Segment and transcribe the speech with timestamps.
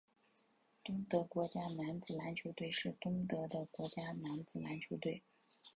[0.83, 5.21] 东德国家男子篮球队是东德的国家男子篮球队。